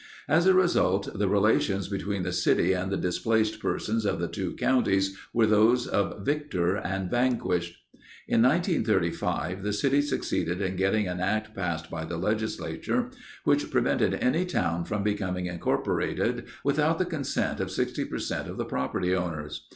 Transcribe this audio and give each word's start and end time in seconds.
As 0.27 0.47
a 0.47 0.55
result, 0.55 1.09
the 1.13 1.29
relations 1.29 1.87
between 1.87 2.23
the 2.23 2.31
city 2.31 2.73
and 2.73 2.91
the 2.91 2.97
Displaced 2.97 3.59
Persons 3.59 4.03
of 4.03 4.17
the 4.17 4.27
two 4.27 4.53
counties 4.55 5.15
were 5.31 5.45
those 5.45 5.85
of 5.85 6.25
victor 6.25 6.75
and 6.75 7.07
vanquished. 7.07 7.75
In 8.27 8.41
1935 8.41 9.61
the 9.61 9.71
city 9.71 10.01
succeeded 10.01 10.59
in 10.59 10.75
getting 10.75 11.07
an 11.07 11.19
act 11.19 11.53
passed 11.53 11.91
by 11.91 12.03
the 12.03 12.17
legislature 12.17 13.11
which 13.43 13.69
prevented 13.69 14.15
any 14.15 14.43
town 14.43 14.85
from 14.85 15.03
becoming 15.03 15.45
incorporated 15.45 16.45
without 16.63 16.97
the 16.97 17.05
consent 17.05 17.59
of 17.59 17.69
60 17.69 18.05
per 18.05 18.17
cent 18.17 18.49
of 18.49 18.57
the 18.57 18.65
property 18.65 19.13
owners. 19.13 19.67